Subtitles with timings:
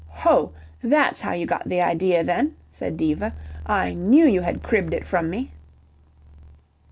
[0.23, 0.51] "Ho!
[0.81, 3.35] That's how you got the idea then," said Diva.
[3.67, 5.51] "I knew you had cribbed it from me."